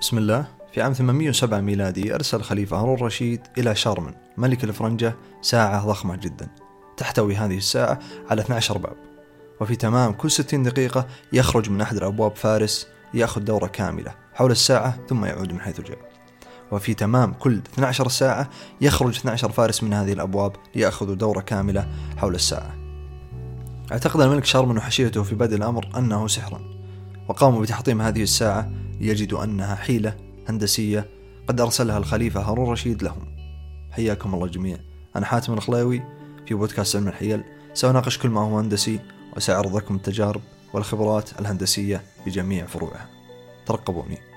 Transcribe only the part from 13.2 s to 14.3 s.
دورة كاملة